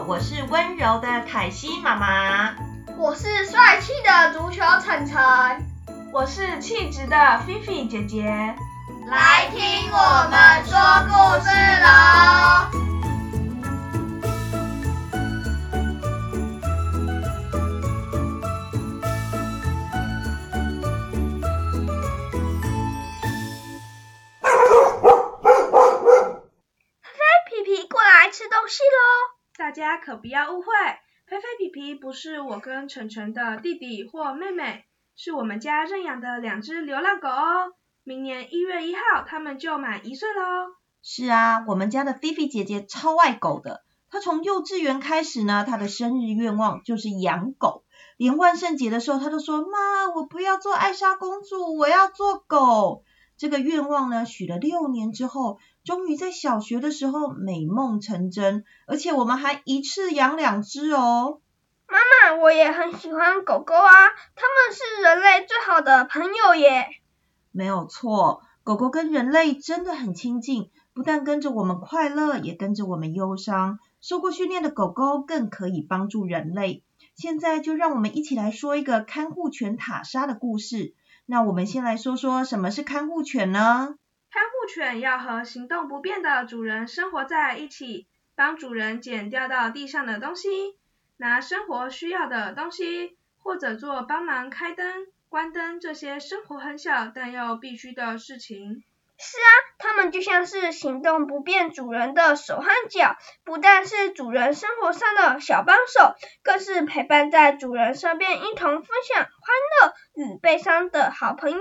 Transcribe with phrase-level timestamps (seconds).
[0.00, 2.54] 好，我是温柔的凯西妈妈，
[2.96, 5.20] 我是帅气的足球晨晨，
[6.10, 8.24] 我是气质的菲菲姐姐。
[9.10, 9.60] 来听
[9.92, 11.12] 我们说故
[11.44, 11.50] 事
[11.82, 12.89] 喽！
[29.70, 30.66] 大家可不要误会，
[31.28, 34.84] 菲菲皮皮不是我跟晨晨的弟弟或妹妹，
[35.14, 37.70] 是我们家认养的两只流浪狗哦。
[38.02, 40.74] 明年一月一号，它们就满一岁喽。
[41.04, 47.84] 是啊，我们家的菲菲姐姐超爱狗的，她从幼稚园开始呢，她的生日愿望就是养狗。
[48.16, 53.04] 连万圣节的时候，她都说：“妈，我不要做艾莎公主，我要做狗。”
[53.40, 61.40] 这个愿望呢，许了六年之后，终于在小学的时候美梦成真，而且我们还一次养两只哦。
[61.88, 63.92] 妈妈，我也很喜欢狗狗啊，
[64.36, 66.86] 它们是人类最好的朋友耶。
[67.50, 73.78] 没有错，狗狗跟人类真的很亲近，不但跟着我们快乐，也跟着我们忧伤。
[74.02, 76.84] 受过训练的狗狗更可以帮助人类。
[77.14, 80.94] 现在就让我们一起来说一个看护犬塔莎的故事。
[81.30, 83.94] 那我们先来说说什么是看护犬呢？
[84.32, 90.48] 看护犬要和行动不便的主人生活在一起，帮主人捡掉到地上的东西，
[91.18, 98.82] 拿生活需要的东西，或者做帮忙开灯、关灯这些生活很小但又必须的事情。
[99.22, 111.60] 是啊，它们就像是行动不便主人的手和脚，不但是主人生活上的小帮手，更是陪伴在主人身边，一同分享欢乐与悲伤的好朋友。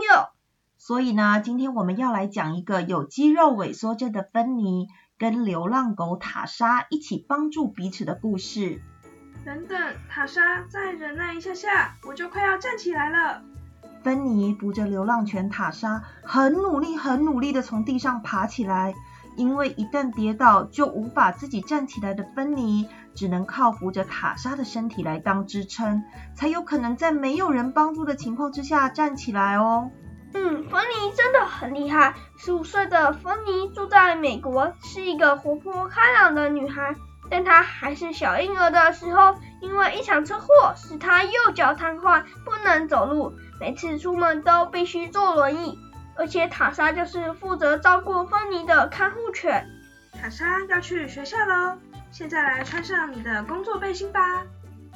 [0.77, 4.87] 所以呢，今天我们要来讲一个有肌肉萎缩症的芬妮
[5.17, 8.81] 跟流浪狗塔莎一起帮助彼此的故事。
[9.45, 9.77] 等等，
[10.09, 13.41] 塔莎，再忍耐一下下，我就快要站起来了。
[14.03, 18.93] 芬妮扶着流浪犬塔莎，很努力、很努力的从地上爬起来。
[19.35, 26.03] 因为一旦跌倒，就无法自己站起来的芬妮，只能靠扶着塔莎的身体来当支撑，
[26.35, 29.91] 才有可能在没有人帮助的情况之下站起来哦。
[30.33, 32.15] 嗯，芬妮真的很厉害。
[32.37, 36.95] 十五岁的芬妮住在美国，是一个活泼开朗的女孩。
[37.29, 43.33] 但他还是小婴儿的时候，因为一场车祸使他右脚瘫痪，不能走路。
[43.59, 45.77] 每次出门都必须坐轮椅，
[46.15, 49.67] 而且塔莎就是负责照顾芬妮的看护犬。
[50.21, 51.77] 塔莎要去学校喽，
[52.11, 54.43] 现在来穿上你的工作背心吧。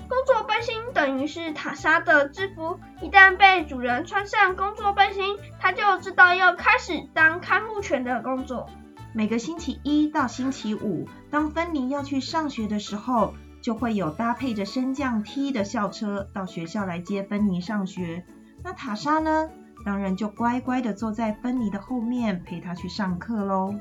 [0.09, 8.69] 工作背心等于是塔莎的制服，一旦被主人穿上工作背心，他就知道要开始当看护犬的工作。
[9.15, 18.25] 每个星期一到星期五，当芬妮要去上学的时候，就会有搭配着升降梯的校车到学校来接芬妮上学。
[18.63, 19.49] 那塔莎呢？
[19.85, 23.75] 当然就乖乖的坐在芬妮的后面，陪她去上课喽。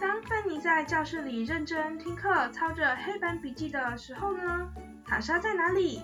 [0.00, 4.68] 当芬妮在教室里认真听课，抄着黑板笔记的时候呢，
[5.06, 6.02] 塔莎在哪里？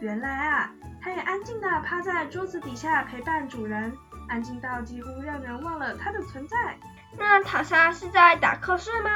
[0.00, 3.92] 原来啊，她也安静的趴在桌子底下陪伴主人，
[4.28, 6.76] 安静到几乎让人忘了她的存在。
[7.16, 9.10] 那塔莎是在打瞌睡吗？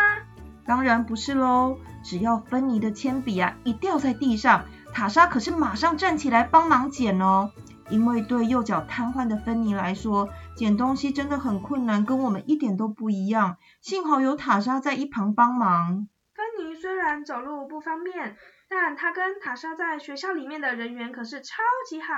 [0.64, 4.64] 当然不是喽，只要芬妮的铅笔啊一掉在地上，
[4.94, 7.50] 塔莎可是马上站起来帮忙捡哦。
[7.90, 13.58] 因为对右脚瘫痪的芬妮来说，捡东西真的很困难，跟我们一点都不一样。
[13.82, 16.08] 幸好有塔莎在一旁帮忙。
[16.34, 18.36] 芬妮虽然走路不方便，
[18.68, 22.14] 但她跟塔莎在学校里面的人缘可是超级好。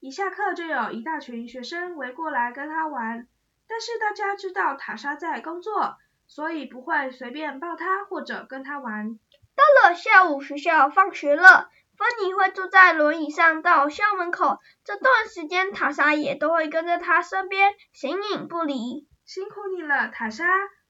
[0.00, 3.26] 一下课就有一大群学生围过来跟她玩。
[3.68, 5.96] 但是大家知道塔莎在工作，
[6.26, 9.18] 所以不会随便抱她或者跟她玩。
[9.54, 11.70] 到了下午，学校放学了。
[11.96, 19.08] 芬妮会坐在轮椅上到校门口，这段时间塔莎也都会跟在她身边，形影不离。
[19.24, 20.46] 辛苦你了，塔莎。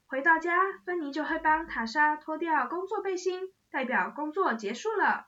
[0.07, 0.53] 回到家，
[0.85, 3.41] 芬妮就会帮塔莎脱掉工作背心，
[3.71, 5.27] 代表工作结束了。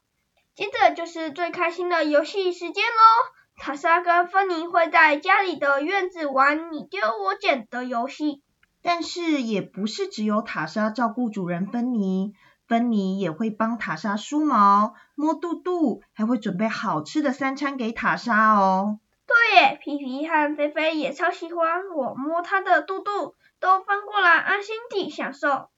[0.55, 3.40] 接着就是最开心的游戏时间喽！
[3.63, 8.43] 塔莎跟芬妮会在家里的院子玩你丢我捡的游戏。
[8.81, 12.33] 但是也不是只有塔莎照顾主人芬妮。
[12.67, 18.99] 芬妮也会帮塔莎梳毛、摸肚肚，还会准备好吃的三餐给塔莎哦。
[19.27, 25.69] 对耶，皮皮和菲菲也超喜欢我摸它的肚肚，都翻过来安心地享受。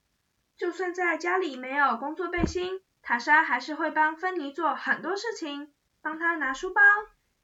[0.56, 6.81] 就算在家里没有工作背心，塔莎还是会帮芬妮做很多事情，帮她拿书包、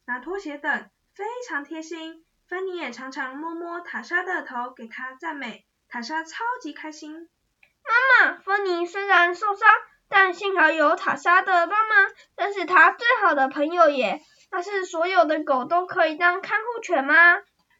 [0.08, 2.25] 拿拖鞋等，非常贴心。
[2.46, 7.28] 芬妮也常常摸摸塔莎的头，给她赞美，塔莎超级开心。
[8.22, 9.69] 妈妈，芬妮虽然受伤，
[10.08, 14.22] 但幸好有塔莎的帮忙，那是她最好的朋友耶。
[14.50, 17.14] 那是所有的狗都可以当看护犬吗？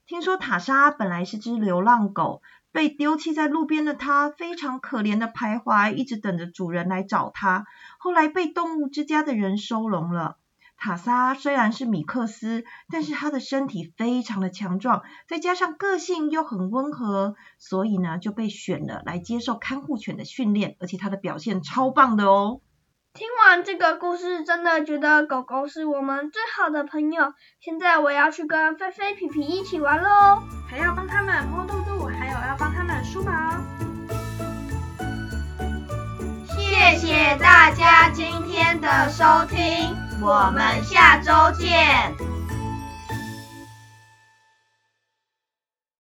[0.07, 2.43] 听说塔莎本来是只流浪狗，
[2.73, 7.65] 被丢弃在路边的它非常可怜的徘徊，一直等着主人来找它。
[7.99, 10.37] 后来被动物之家的人收容了。
[10.79, 22.61] 塔莎虽然是米克斯，但是它的身体非常的强壮，再加上个性又很温和，所以呢就被选了来接受看护犬的训练，而且它的表现超棒的哦。
[23.15, 27.33] 听完这个故事，真的觉得狗狗是我们最好的朋友。
[27.59, 33.33] 现在我要去跟菲菲、皮皮一起玩喽，还要帮他们摸肚肚，还有要帮他们梳毛。
[36.47, 42.38] 谢谢大家今天的收听，我们下周见。